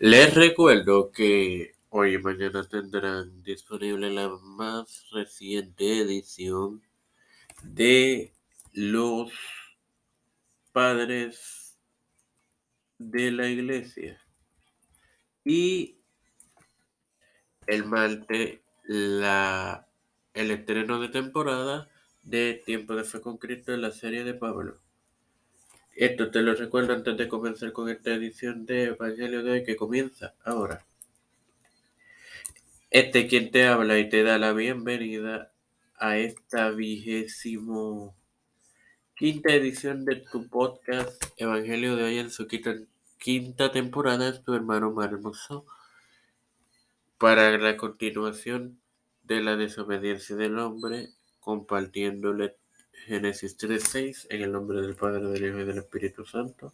Les 0.00 0.32
recuerdo 0.32 1.10
que 1.10 1.74
hoy 1.88 2.14
y 2.14 2.18
mañana 2.18 2.62
tendrán 2.68 3.42
disponible 3.42 4.10
la 4.10 4.28
más 4.28 5.08
reciente 5.10 5.98
edición 5.98 6.84
de 7.64 8.32
los 8.72 9.32
padres 10.70 11.76
de 12.98 13.32
la 13.32 13.48
iglesia. 13.48 14.22
Y 15.44 15.96
el 17.66 17.84
martes 17.84 18.60
la, 18.84 19.88
el 20.32 20.52
estreno 20.52 21.00
de 21.00 21.08
temporada 21.08 21.90
de 22.22 22.62
Tiempo 22.64 22.94
de 22.94 23.02
Fe 23.02 23.20
con 23.20 23.36
Cristo 23.36 23.74
en 23.74 23.82
la 23.82 23.90
serie 23.90 24.22
de 24.22 24.34
Pablo. 24.34 24.78
Esto 25.98 26.30
te 26.30 26.42
lo 26.42 26.54
recuerdo 26.54 26.92
antes 26.92 27.16
de 27.16 27.26
comenzar 27.26 27.72
con 27.72 27.88
esta 27.88 28.14
edición 28.14 28.66
de 28.66 28.84
Evangelio 28.84 29.42
de 29.42 29.50
hoy 29.50 29.64
que 29.64 29.74
comienza 29.74 30.32
ahora. 30.44 30.86
Este 32.88 33.26
quien 33.26 33.50
te 33.50 33.66
habla 33.66 33.98
y 33.98 34.08
te 34.08 34.22
da 34.22 34.38
la 34.38 34.52
bienvenida 34.52 35.52
a 35.96 36.16
esta 36.16 36.70
vigésimo 36.70 38.14
quinta 39.16 39.52
edición 39.52 40.04
de 40.04 40.14
tu 40.30 40.48
podcast 40.48 41.20
Evangelio 41.36 41.96
de 41.96 42.04
hoy 42.04 42.18
en 42.20 42.30
su 42.30 42.46
quinta, 42.46 43.72
temporada 43.72 44.28
es 44.28 44.44
tu 44.44 44.54
hermano 44.54 44.92
Marmoso 44.92 45.66
para 47.18 47.58
la 47.58 47.76
continuación 47.76 48.78
de 49.24 49.40
la 49.40 49.56
desobediencia 49.56 50.36
del 50.36 50.60
hombre 50.60 51.08
compartiéndole 51.40 52.54
Génesis 53.06 53.56
3.6, 53.56 54.26
en 54.30 54.42
el 54.42 54.52
nombre 54.52 54.80
del 54.80 54.94
Padre, 54.94 55.26
del 55.28 55.46
Hijo 55.46 55.60
y 55.60 55.64
del 55.64 55.78
Espíritu 55.78 56.24
Santo. 56.24 56.72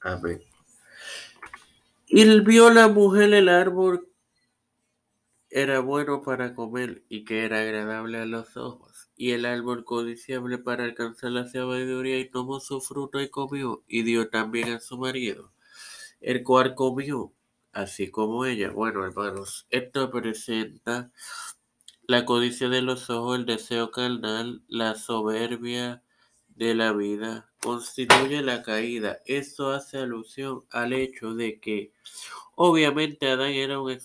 Amén. 0.00 0.42
Y 2.08 2.40
vio 2.40 2.70
la 2.70 2.88
mujer 2.88 3.34
el 3.34 3.48
árbol 3.48 4.08
era 5.50 5.80
bueno 5.80 6.22
para 6.22 6.54
comer 6.54 7.02
y 7.08 7.24
que 7.24 7.44
era 7.44 7.60
agradable 7.60 8.18
a 8.18 8.26
los 8.26 8.56
ojos, 8.56 9.10
y 9.16 9.30
el 9.30 9.46
árbol 9.46 9.84
codiciable 9.84 10.58
para 10.58 10.84
alcanzar 10.84 11.30
la 11.30 11.48
sabiduría, 11.48 12.18
y 12.18 12.28
tomó 12.28 12.60
su 12.60 12.80
fruto 12.80 13.20
y 13.20 13.30
comió, 13.30 13.82
y 13.88 14.02
dio 14.02 14.28
también 14.28 14.70
a 14.72 14.80
su 14.80 14.98
marido, 14.98 15.52
el 16.20 16.42
cual 16.42 16.74
comió, 16.74 17.32
así 17.72 18.10
como 18.10 18.44
ella. 18.44 18.70
Bueno, 18.70 19.04
hermanos, 19.04 19.66
esto 19.70 20.10
presenta 20.10 21.10
la 22.08 22.24
codicia 22.24 22.68
de 22.68 22.82
los 22.82 23.10
ojos, 23.10 23.38
el 23.38 23.46
deseo 23.46 23.90
carnal, 23.90 24.62
la 24.68 24.94
soberbia 24.94 26.02
de 26.48 26.74
la 26.74 26.92
vida, 26.92 27.50
constituye 27.60 28.42
la 28.42 28.62
caída. 28.62 29.20
Esto 29.26 29.70
hace 29.70 29.98
alusión 29.98 30.64
al 30.70 30.92
hecho 30.92 31.34
de 31.34 31.60
que 31.60 31.92
obviamente 32.54 33.28
Adán 33.28 33.50
era 33.50 33.80
un 33.80 33.98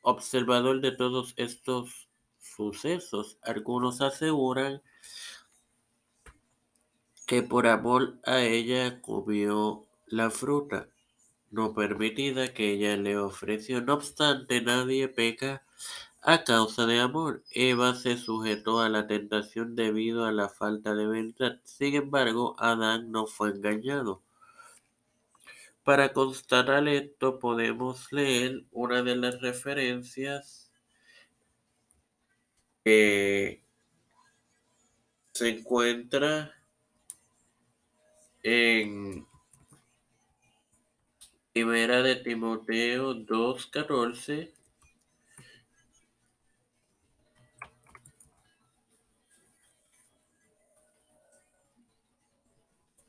observador 0.00 0.80
de 0.80 0.92
todos 0.92 1.34
estos 1.36 2.08
sucesos. 2.38 3.38
Algunos 3.42 4.00
aseguran 4.00 4.82
que 7.26 7.42
por 7.42 7.66
amor 7.66 8.18
a 8.24 8.40
ella 8.40 9.02
comió 9.02 9.86
la 10.06 10.30
fruta 10.30 10.88
no 11.50 11.74
permitida 11.74 12.52
que 12.52 12.72
ella 12.72 12.96
le 12.96 13.16
ofreció. 13.18 13.80
No 13.80 13.94
obstante, 13.94 14.60
nadie 14.60 15.08
peca 15.08 15.64
a 16.22 16.44
causa 16.44 16.86
de 16.86 17.00
amor, 17.00 17.42
Eva 17.50 17.94
se 17.94 18.16
sujetó 18.16 18.80
a 18.80 18.88
la 18.88 19.06
tentación 19.06 19.76
debido 19.76 20.24
a 20.24 20.32
la 20.32 20.48
falta 20.48 20.94
de 20.94 21.06
verdad. 21.06 21.60
Sin 21.64 21.94
embargo, 21.94 22.56
Adán 22.58 23.10
no 23.10 23.26
fue 23.26 23.50
engañado. 23.50 24.22
Para 25.84 26.12
constatar 26.12 26.86
esto 26.88 27.38
podemos 27.38 28.12
leer 28.12 28.64
una 28.72 29.02
de 29.02 29.16
las 29.16 29.40
referencias 29.40 30.70
que 32.84 33.62
se 35.32 35.48
encuentra 35.48 36.54
en 38.42 39.26
Primera 41.52 42.02
de 42.02 42.16
Timoteo 42.16 43.14
2.14 43.14 44.57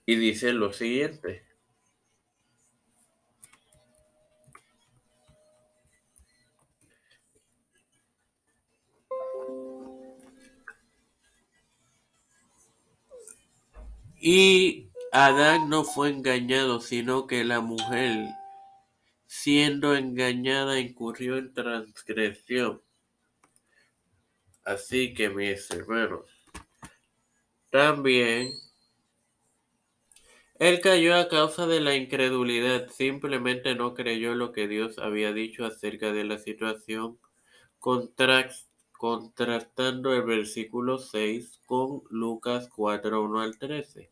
y 0.09 0.15
dice 0.15 0.53
lo 0.53 0.73
siguiente. 0.73 1.45
Y 14.19 14.89
Adán 15.11 15.69
no 15.69 15.83
fue 15.83 16.09
engañado, 16.09 16.81
sino 16.81 17.27
que 17.27 17.43
la 17.43 17.59
mujer, 17.59 18.29
siendo 19.27 19.95
engañada, 19.95 20.79
incurrió 20.79 21.37
en 21.37 21.53
transgresión. 21.53 22.81
Así 24.63 25.13
que 25.13 25.29
mis 25.29 25.69
hermanos, 25.69 26.25
también 27.69 28.49
él 30.59 30.81
cayó 30.81 31.15
a 31.15 31.29
causa 31.29 31.65
de 31.67 31.79
la 31.79 31.95
incredulidad, 31.95 32.89
simplemente 32.89 33.75
no 33.75 33.93
creyó 33.93 34.35
lo 34.35 34.51
que 34.51 34.67
Dios 34.67 34.99
había 34.99 35.31
dicho 35.31 35.65
acerca 35.65 36.11
de 36.11 36.25
la 36.25 36.37
situación, 36.37 37.17
contrastando 37.79 40.13
el 40.13 40.23
versículo 40.23 40.97
6 40.97 41.61
con 41.65 42.01
Lucas 42.09 42.67
4, 42.75 43.23
1 43.23 43.39
al 43.39 43.57
13. 43.57 44.11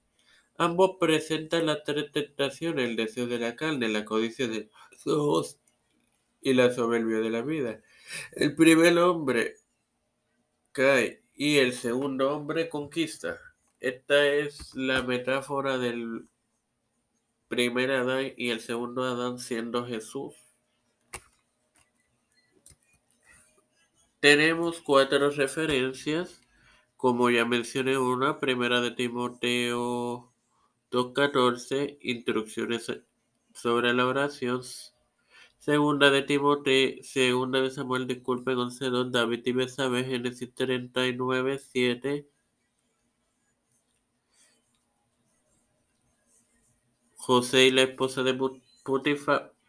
Ambos 0.58 0.96
presentan 1.02 1.66
las 1.66 1.84
tres 1.84 2.14
tentaciones, 2.14 2.90
el 2.90 2.96
deseo 2.96 3.28
de 3.28 3.40
la 3.40 3.58
carne, 3.58 3.90
la 3.90 4.06
codicia 4.06 4.48
de 4.48 4.70
los 4.92 5.06
ojos 5.06 5.60
y 6.42 6.54
la 6.54 6.74
soberbia 6.74 7.20
de 7.20 7.30
la 7.30 7.42
vida. 7.42 7.82
El 8.32 8.56
primer 8.56 8.98
hombre 9.00 9.56
cae 10.72 11.24
y 11.36 11.58
el 11.58 11.74
segundo 11.74 12.34
hombre 12.34 12.70
conquista. 12.70 13.38
Esta 13.82 14.26
es 14.26 14.74
la 14.74 15.04
metáfora 15.04 15.78
del 15.78 16.30
primer 17.48 17.92
Adán 17.92 18.34
y 18.38 18.50
el 18.50 18.60
segundo 18.60 19.04
Adán 19.04 19.40
siendo 19.40 19.86
Jesús. 19.86 20.36
Tenemos 24.20 24.82
cuatro 24.82 25.30
referencias, 25.30 26.42
como 26.96 27.30
ya 27.30 27.46
mencioné 27.46 27.98
una, 27.98 28.40
primera 28.40 28.82
de 28.82 28.92
Timoteo 28.92 30.32
2.14, 30.92 31.98
instrucciones 32.02 32.92
sobre 33.54 33.94
la 33.94 34.08
oración, 34.08 34.62
segunda 35.60 36.10
de 36.10 36.24
Timoteo, 36.24 37.04
segunda 37.04 37.62
de 37.62 37.72
Samuel, 37.72 38.08
disculpen, 38.08 38.56
11.2, 38.58 39.12
David 39.12 39.42
y 39.46 39.52
Besabé, 39.52 40.04
Génesis 40.06 40.54
39.7, 40.56 42.26
José 47.28 47.66
y 47.66 47.72
la 47.72 47.82
esposa 47.82 48.24
de 48.24 48.34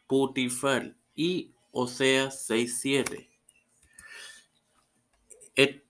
Putifar, 0.06 0.94
y 1.16 1.54
Oseas 1.72 2.48
6.7. 2.48 3.28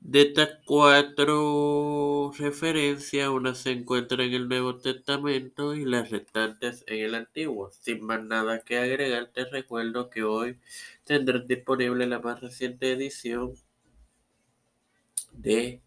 De 0.00 0.22
estas 0.22 0.60
cuatro 0.64 2.32
referencias, 2.38 3.28
una 3.28 3.54
se 3.54 3.72
encuentra 3.72 4.24
en 4.24 4.32
el 4.32 4.48
Nuevo 4.48 4.78
Testamento 4.78 5.74
y 5.74 5.84
las 5.84 6.08
restantes 6.08 6.84
en 6.86 7.04
el 7.04 7.14
Antiguo. 7.14 7.70
Sin 7.70 8.02
más 8.02 8.24
nada 8.24 8.60
que 8.60 8.78
agregar, 8.78 9.26
te 9.26 9.44
recuerdo 9.44 10.08
que 10.08 10.22
hoy 10.22 10.58
tendrás 11.04 11.46
disponible 11.46 12.06
la 12.06 12.18
más 12.18 12.40
reciente 12.40 12.92
edición 12.92 13.52
de 15.32 15.82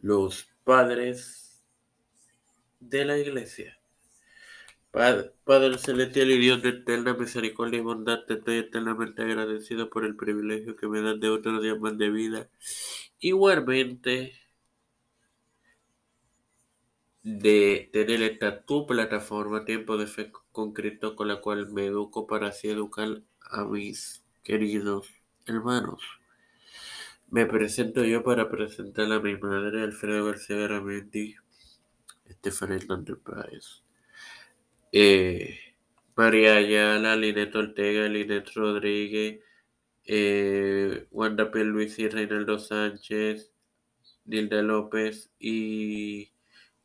los 0.00 0.48
padres 0.64 1.62
de 2.80 3.04
la 3.04 3.18
iglesia. 3.18 3.75
Padre, 4.96 5.76
celestial 5.76 6.30
y 6.30 6.38
Dios 6.38 6.62
de 6.62 6.70
eterna 6.70 7.12
misericordia 7.12 7.80
y 7.80 7.82
bondad, 7.82 8.24
te 8.24 8.32
estoy 8.32 8.56
eternamente 8.56 9.20
agradecido 9.20 9.90
por 9.90 10.06
el 10.06 10.16
privilegio 10.16 10.74
que 10.74 10.88
me 10.88 11.02
das 11.02 11.20
de 11.20 11.28
otro 11.28 11.60
día 11.60 11.74
más 11.74 11.98
de 11.98 12.08
vida. 12.08 12.48
Igualmente, 13.20 14.32
de 17.22 17.90
tener 17.92 18.22
esta 18.22 18.62
tu 18.62 18.86
plataforma, 18.86 19.66
Tiempo 19.66 19.98
de 19.98 20.06
Fe 20.06 20.32
con 20.50 20.72
Cristo, 20.72 21.14
con 21.14 21.28
la 21.28 21.42
cual 21.42 21.70
me 21.72 21.84
educo 21.84 22.26
para 22.26 22.46
así 22.48 22.68
educar 22.68 23.20
a 23.42 23.64
mis 23.66 24.24
queridos 24.42 25.08
hermanos. 25.44 26.00
Me 27.28 27.44
presento 27.44 28.02
yo 28.02 28.24
para 28.24 28.48
presentar 28.48 29.12
a 29.12 29.20
mi 29.20 29.36
madre, 29.36 29.82
Alfredo 29.82 30.24
García 30.24 30.56
Garamendi, 30.56 31.36
Estefan 32.24 32.72
Hernández 32.72 33.18
Páez. 33.22 33.85
Eh, 34.98 35.58
María 36.16 36.54
Ayala, 36.56 37.16
Linet 37.16 37.54
Ortega, 37.54 38.08
Linet 38.08 38.48
Rodríguez, 38.54 39.42
eh, 40.06 41.06
Wanda 41.10 41.50
P. 41.50 41.64
Luis 41.64 41.98
y 41.98 42.08
Reinaldo 42.08 42.58
Sánchez, 42.58 43.52
Nilda 44.24 44.62
López 44.62 45.30
y 45.38 46.32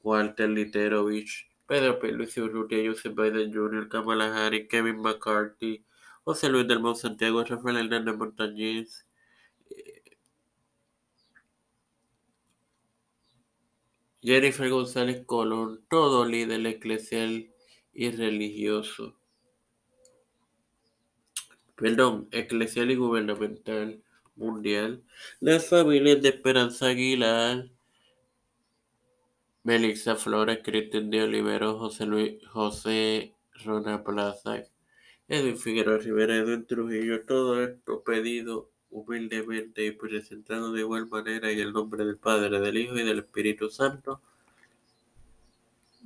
Walter 0.03 0.49
Literovich, 0.49 1.49
Pedro 1.65 1.99
P. 1.99 2.11
Luis 2.11 2.37
Urrutia, 2.37 2.79
Joseph 2.85 3.15
Biden 3.15 3.53
Jr., 3.53 3.87
Kamala 3.87 4.45
Harris, 4.45 4.67
Kevin 4.67 4.97
McCarthy, 5.01 5.85
José 6.25 6.49
Luis 6.49 6.67
del 6.67 6.81
Monte 6.81 6.99
Santiago, 7.03 7.45
Rafael 7.45 7.77
Hernández 7.77 8.17
Montañez, 8.17 9.07
Jennifer 14.21 14.69
González 14.69 15.23
Colón, 15.25 15.85
todo 15.89 16.25
líder 16.25 16.65
eclesial 16.65 17.51
y 17.93 18.11
religioso, 18.11 19.15
perdón, 21.75 22.27
eclesial 22.31 22.91
y 22.91 22.95
gubernamental 22.95 24.01
mundial, 24.35 25.03
las 25.39 25.67
familias 25.67 26.21
de 26.21 26.29
Esperanza 26.29 26.87
Aguilar, 26.87 27.69
Melissa 29.63 30.15
Flores, 30.15 30.59
Cristian 30.63 31.09
de 31.09 31.23
Olivero, 31.23 31.77
José 31.77 32.05
Luis, 32.05 32.45
José 32.47 33.35
Rona 33.63 34.03
Plaza, 34.03 34.63
Edwin 35.27 35.57
Figueroa 35.57 35.99
Rivera, 35.99 36.35
Edwin 36.35 36.65
Trujillo, 36.65 37.25
todo 37.25 37.63
esto 37.63 38.03
pedido 38.03 38.71
humildemente 38.89 39.85
y 39.85 39.91
presentado 39.91 40.71
de 40.73 40.81
igual 40.81 41.07
manera 41.07 41.49
en 41.49 41.59
el 41.59 41.73
nombre 41.73 42.05
del 42.05 42.17
Padre, 42.17 42.59
del 42.59 42.77
Hijo 42.77 42.97
y 42.97 43.03
del 43.03 43.19
Espíritu 43.19 43.69
Santo. 43.69 44.21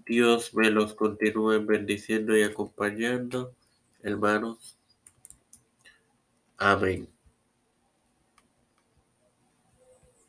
Dios 0.06 0.54
me 0.54 0.70
los 0.70 0.94
continúe 0.94 1.66
bendiciendo 1.66 2.38
y 2.38 2.44
acompañando, 2.44 3.54
hermanos. 4.04 4.78
Amén. 6.58 7.15